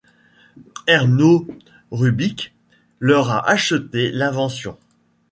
[0.87, 1.45] Ernő
[1.91, 2.53] Rubik
[2.99, 4.75] leur a acheté l'invention.